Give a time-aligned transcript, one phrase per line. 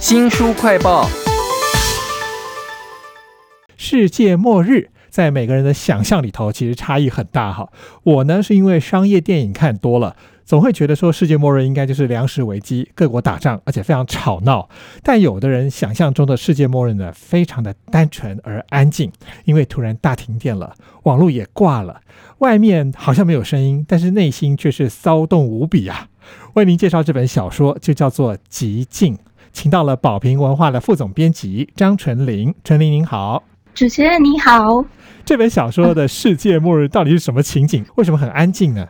[0.00, 1.08] 新书快报：
[3.76, 7.68] 世界末日在每个人的想象里头其实差异很大哈。
[8.04, 10.14] 我呢是因为商业电影看多了，
[10.44, 14.68] 总会觉得说世界末日应该就是粮食危机、各国打仗，而且非常吵闹。
[15.02, 19.10] 但有的人想象中的世界末日呢，非常的单纯而安静，
[19.46, 22.00] 因为突然大停电了，网络也挂了，
[22.38, 26.08] 外面好像没有声音，但是内心却是骚动无比啊。
[26.54, 29.16] 为您介绍这本小说，就叫做《极静》。
[29.60, 33.42] 请到了宝瓶文化的副总编辑张纯玲，纯玲您好，
[33.74, 34.84] 主持人你好。
[35.24, 37.84] 这本小说的世界末日到底是什么情景？
[37.96, 38.86] 为什么很安静呢？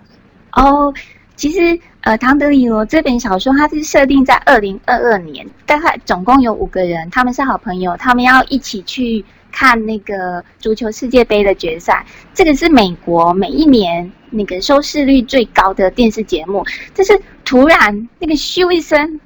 [0.53, 0.93] 哦，
[1.37, 12.05] 其实呃，唐德里罗这本小说它是设定在二零二二年，大概总共有五个人，他们是好朋友，他们要一起去看那个足球世界杯的决赛。
[12.35, 16.63] 这个是美国每一年那个收视率最高的电视节目。
[16.93, 19.19] 就是突然那个咻一声。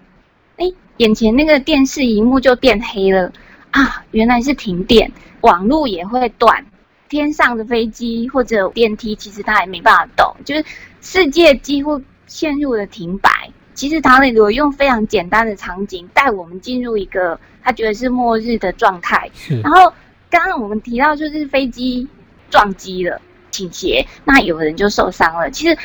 [1.02, 3.32] 眼前那个电视荧幕就变黑了
[3.72, 4.04] 啊！
[4.12, 6.64] 原来是停电，网络也会断，
[7.08, 10.64] 天上的飞机或者电梯其实它也没办法动，就是
[11.00, 13.28] 世界几乎陷入了停摆。
[13.74, 19.28] 其实唐磊如果用非常简单的场景带我们进入一个他觉得是末日的状态。
[19.60, 19.92] 然后
[20.30, 22.06] 刚刚我们提到就是飞机
[22.48, 25.50] 撞击了，倾斜，那有人就受伤了。
[25.50, 25.76] 其实。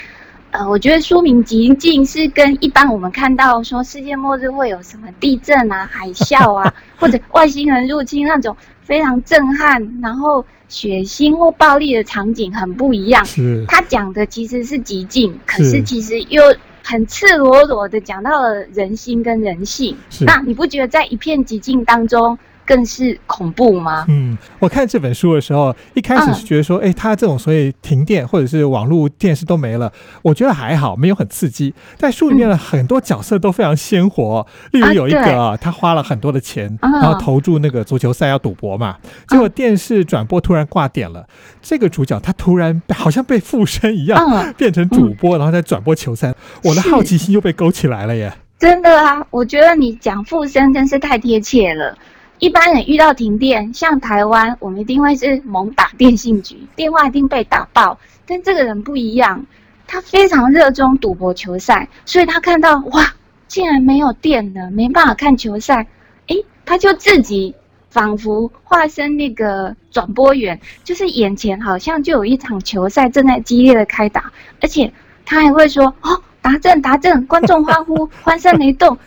[0.51, 13.23] 呃，我觉得书名极境是跟一般我们看到说世界末日会有什么地震啊、海啸啊， 或者外星人入侵那种非常震撼、然后血腥或暴力的场景很不一样。
[13.25, 16.41] 是，他讲的其实是极境，可是其实又
[16.81, 19.95] 很赤裸裸的讲到了人心跟人性。
[20.21, 22.37] 那你不觉得在一片寂静当中？
[22.67, 24.05] 更是恐怖吗？
[24.09, 31.73] 嗯，我看这本书的时候，一开始是觉得说，哎，他这种所以停电或者是网络电视都没了，我觉得还好，没有很刺激。
[31.95, 38.97] 在书里面的很多角色都非常鲜活，例如有一个啊，他花了很多的钱，然后投注那个足球赛要赌博嘛，
[39.29, 41.25] 结果电视转播突然挂点了，
[41.61, 46.35] 这个主角他突然好像被附身一样，变成主播，然后再转播球赛，
[46.65, 48.33] 我的好奇心又被勾起来了耶！
[48.59, 51.95] 真的啊，我觉得你讲附身真是太贴切了。
[52.39, 57.97] 一般人遇到停电，像台湾，我们一定会是猛打电信局，电话一定被打爆。
[58.27, 59.43] 但这个人不一样，
[59.87, 63.11] 他非常热衷赌博球赛，所以他看到哇，
[63.47, 65.87] 竟然没有电了，没办法看球赛，
[66.27, 67.55] 诶，他就自己
[67.89, 74.31] 仿佛化身那个转播员，就是眼前好像就有一场球赛正在激烈的开打，
[74.61, 74.91] 而且
[75.25, 76.21] 他还会说哦。
[76.39, 78.97] 达阵达阵，观众欢呼，欢声雷动。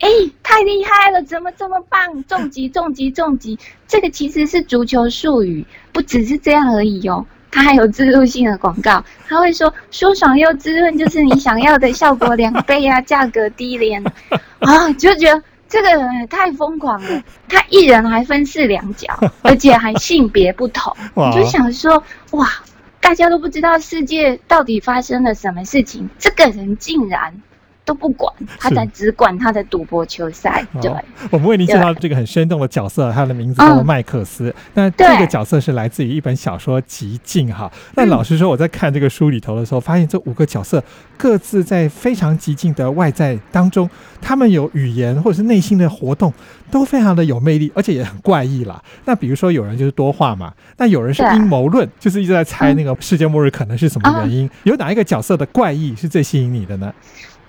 [0.00, 0.08] 哎，
[0.54, 2.22] 太厉害了，怎么这么棒？
[2.28, 3.58] 重击重击重击！
[3.88, 7.26] 这个其实是足球术语，不只是这样而已哦。
[7.50, 14.00] 它还有植入性的广告，他会说舒爽又滋润，就是你想要的效果两倍啊，价格低廉
[14.60, 17.22] 啊， 就觉得这个人太疯狂了。
[17.48, 19.08] 他一人还分饰两角，
[19.42, 20.96] 而且还性别不同，
[21.34, 22.00] 就想说
[22.30, 22.48] 哇。
[23.00, 27.34] 大家都不知道世界到底发生了什么事情，这个人竟然。
[27.84, 30.66] 都不管，他在只管他的赌博球赛。
[30.80, 30.90] 对，
[31.30, 34.54] 我们为您介绍这个很生动的角色，他的名字叫做麦克斯。
[34.74, 37.70] 那这个角色是来自于一本小说《极境》哈。
[37.94, 40.82] 那老实说，我在看这个书里头的时候，发现这五个角色
[41.16, 43.88] 各自在非常极境的外在当中，
[44.20, 46.32] 他们有语言或者是内心的活动，
[46.70, 48.82] 都非常的有魅力，而且也很怪异啦。
[49.04, 54.48] 那比如说有人就是多话嘛，那有人是阴谋论，就是一直在猜那个世界末日可能是什么原因。
[54.62, 56.92] 有哪一个角色的怪异是最吸引你的呢？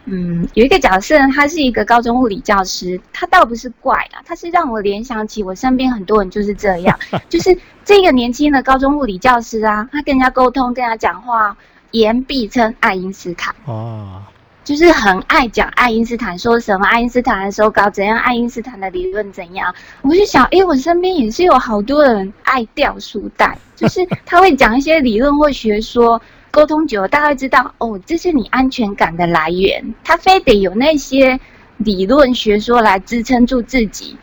[0.08, 11.58] 嗯，有一个角色，他是一个高中物理教师，他倒不是怪啊，他是让我联想起我身边很多人就是这样， 就是这个年轻的高中物理教师啊，他跟人家沟通，跟人家讲话，
[11.90, 13.56] 言必称爱因斯坦。
[13.66, 14.22] 哦，
[14.64, 19.74] 就是很爱讲爱因斯坦说什么，爱因斯坦的手稿怎样，爱因斯坦的理论怎样，
[20.04, 26.22] 我就想，哎，我身边也是有好多人爱掉书袋，就是他会讲一些理论或学说。
[26.56, 29.94] 沟通久了，大概知道哦，这是你安全感的来源。
[30.06, 31.38] 他非得有那些
[31.76, 34.16] 理论学说来支撑住自己。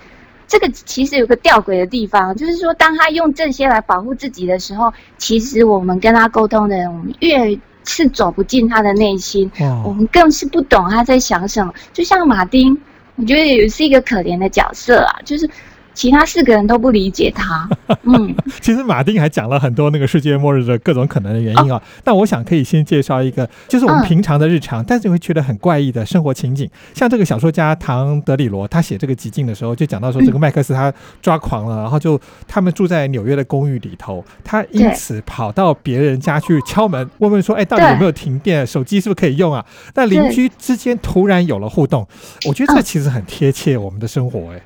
[0.49, 9.51] 这个其实有个吊诡的地方，就是说，当他用这些来保护自己的时候，其实我们跟他沟通的人，我们越是走不进他的内心，
[9.85, 11.71] 我们更是不懂他在想什么。
[11.93, 12.75] 就像马丁，
[13.17, 15.47] 我觉得也是一个可怜的角色啊，就是
[15.95, 17.69] 其他四个人都不理解他。
[18.03, 21.81] 嗯，其实马丁还讲了很多那个世界末日的各种可能的原因啊。
[22.05, 26.69] 那我想可以先介绍一个，就是我们平常的日常，但是你会觉得很怪异的生活情景。
[26.95, 38.67] 像这个小说家唐德里罗，他写这个《极境》的时候，就讲到说，这个麦克斯他抓狂了，然后就他们住在纽约的公寓里头，他因此跑到别人家去敲门，问问说，哎，到底有没有停电？
[38.67, 39.65] 手机是不是可以用啊？
[39.95, 42.07] 那邻居之间突然有了互动，
[42.49, 44.61] 我觉得这其实很贴切我们的生活，哎。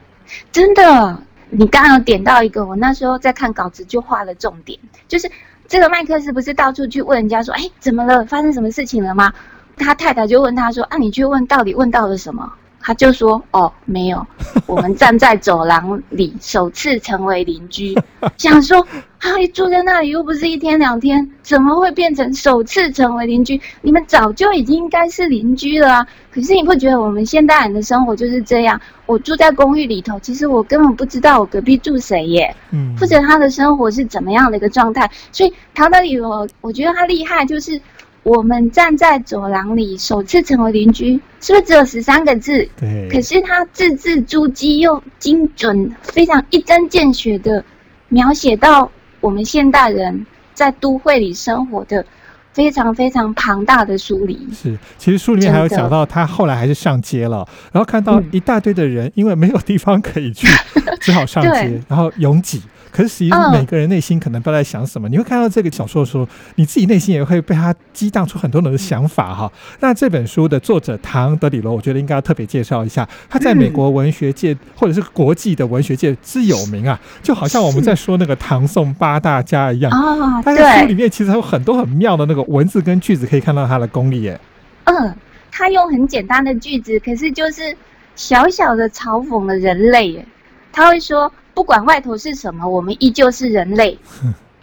[0.52, 4.78] 真的，你刚刚点到一个，我那时候在看稿子就画了重点，
[5.08, 5.30] 就是
[5.68, 8.24] 这个麦克斯不是到处去问人家说，哎，怎么了？
[8.26, 9.32] 发生什么事情了吗？
[9.76, 12.52] 他太太就问他说，啊，你去问到底问到了什么？
[12.86, 14.24] 他就说：“哦，没有，
[14.64, 17.92] 我们站在走廊里，首次成为邻居。
[18.38, 18.86] 想说，
[19.18, 23.60] 他住在那里又不是一天两天，怎么会变成首次成为邻居？
[23.82, 26.06] 你们早就已经应该是邻居了啊！
[26.32, 28.80] 可是你不觉得我们现代人的生活就是这样？
[29.06, 35.10] 我住在公寓里头，其实我根本不知道我隔壁住谁耶，嗯，或者他的生活是怎么样的一个状态。
[35.32, 37.80] 所以唐德里我我觉得他厉害，就是。”
[38.26, 42.68] 我们站在走廊里，首次成为邻居，是不是只有十三个字？
[42.76, 43.08] 对。
[43.08, 47.64] 可是他字字珠玑又精准，非常一针见血的
[48.08, 48.90] 描写到
[49.20, 52.04] 我们现代人在都会里生活的
[52.52, 54.36] 非常非常庞大的疏离。
[54.52, 60.48] 是，其实书里面还有讲到，他后来还是上街了，然后看到一大堆的人，因为没有地方可以去，
[60.98, 62.60] 只好上街，然后拥挤。
[62.96, 65.06] 可是，实际上每个人内心可能都在想什么？
[65.06, 69.52] 你会看到这个小说的时候，你自己内心也会被它激荡出很多的想法哈。
[69.80, 73.06] 那这本书的作者唐德里罗，我觉得应该要特别介绍一下。
[73.28, 80.40] 他在美国文学界或者是国际的文学界之有名啊，就好像我们在说那个唐宋八大家一样啊。
[80.40, 84.40] 他在书里面其实有很多很妙的那个文字跟句子，可以看到他的功力耶。
[84.84, 85.14] 嗯，
[85.52, 87.76] 他用很简单的句子，可是就是
[88.14, 90.24] 小小的嘲讽了人类耶。
[90.72, 91.30] 他会说。
[91.56, 93.98] 不管外头是什么，我们依旧是人类。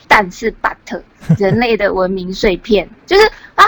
[0.07, 1.01] 但是，but
[1.39, 3.25] 人类的文明碎片，就是
[3.55, 3.65] 啊，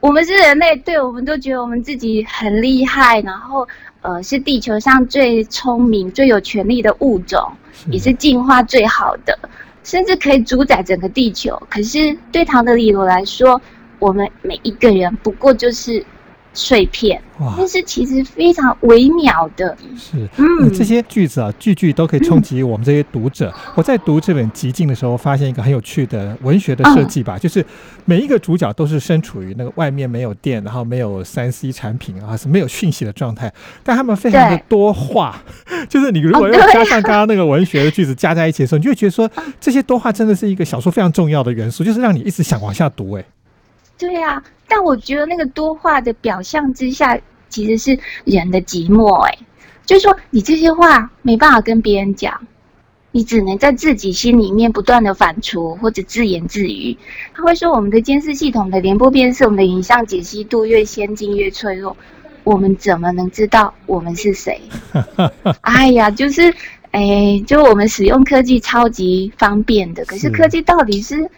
[0.00, 3.68] 我们是人类，对，我们都觉得我们自己很厉害，然后
[4.00, 7.40] 呃，是地球上最聪明、最有权力的物种，
[7.92, 9.38] 也是进化最好的，
[9.84, 11.62] 甚至可以主宰整个地球。
[11.70, 13.60] 可是，对唐德里罗来说，
[14.00, 16.04] 我们每一个人不过就是。
[16.54, 19.76] 碎片哇，但是其实非常微妙的。
[19.98, 23.52] 是，嗯，这些句子啊，句句都可以冲击我们这些读者。
[23.74, 27.64] 我在读这本《极境》的时候，发现一个很有趣的文学的设计吧，就是
[28.04, 33.52] 每一个主角都是身处于那个外面没有电，然后没有三 C 产品啊，是没有讯息的状态，
[33.82, 35.42] 但他们非常的多话。
[35.90, 39.28] 就是你如果要加上刚刚那个文学的句子加在一起的时候，你就会觉得说，
[39.60, 43.12] 这些多话真的是一个小说非常重要的元素，就是让你一直想往下读。
[43.14, 43.24] 哎。
[43.96, 47.18] 对呀，但我觉得那个多话的表象之下，
[47.48, 49.14] 其实是人的寂寞。
[49.22, 49.38] 哎，
[49.86, 52.40] 就是说你这些话没办法跟别人讲，
[53.12, 56.96] 你只能在自己心里面不断的反刍或者自言自语。
[57.32, 61.96] 他会说，我们的监视系统的联播辨识，我们的影像解析度越先进越脆弱，
[62.42, 64.60] 我们怎么能知道我们是谁？
[65.62, 66.52] 哎呀，就是，
[66.90, 71.30] 哎，就我们使用科技超级方便的，可是科技到底是？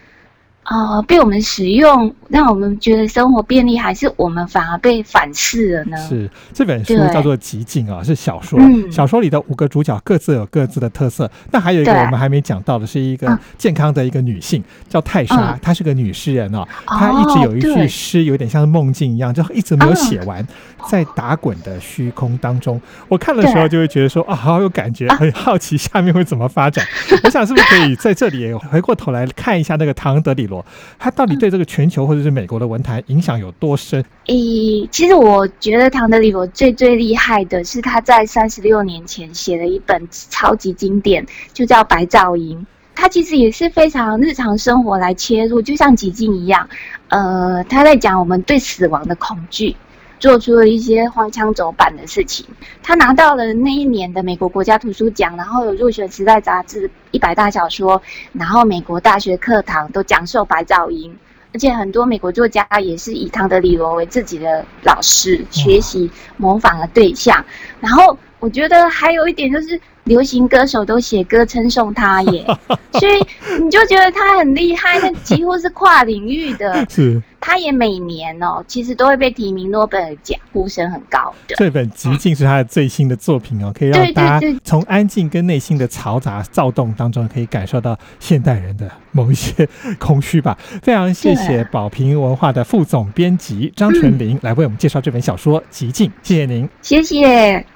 [0.69, 5.97] 啊，被我们使用，让我们觉得生活便利，还是我们反而被反噬了呢？
[5.97, 8.59] 是这本书叫做《极境》啊，是小说。
[8.91, 11.31] 小说里的五个主角各自有各自的特色。
[11.51, 16.67] 那还有一个我们还没讲到的，是一个健康的一个女性，叫泰莎，她是个女诗人哦。
[16.87, 20.45] 她一直有一句诗，有点像是梦境一样，就一直没有写完，
[20.89, 22.81] 在打滚的虚空当中。
[23.09, 26.85] 我看的时候就会觉得说啊，好有感觉，很好奇下面会怎么发展。
[27.23, 30.65] 我想是不是可以在这里回过头来看一下那个唐德里罗。
[30.99, 34.03] 他到底对这个全球或者是美国的文坛影响有多深？
[34.27, 42.59] 诶，其实我觉得唐德里罗最最厉害的是他在三十六年前写了一本超级经典，就叫《白噪音》。
[42.95, 46.69] 他其实也是非常日常生活来切入，就像极境一样。
[47.09, 49.77] 呃，他在讲我们对死亡的恐惧。
[50.19, 52.47] 做出了一些荒腔走板的事情。
[52.83, 58.01] 他拿到了那一年的美国国家图书奖，然后有入选《时代》杂志一百大小说，
[58.33, 61.15] 然后美国大学课堂都讲授白噪音，
[61.57, 67.43] 而且很多美国作家也是以唐德里罗为自己的老师，学习模仿的对象。
[67.81, 69.81] 然后我觉得还有一点就是。
[70.07, 72.45] 流行歌手都写歌称颂他耶，
[72.99, 76.87] 所以你就觉得他很厉害，他几乎是跨领域的。
[76.89, 81.57] 是，他也每年哦，其实都会被提名诺贝尔奖，呼声很高的。
[81.57, 90.57] 这本《极境》是他的最新的作品哦，可以让大家从安静跟内心的嘈杂躁动当中，可以感受到现代人的某一些空虚吧。
[90.83, 97.76] 非常谢谢宝瓶文化的副总编辑张纯林来为我们介绍这本小说《极境》，谢谢您，谢谢。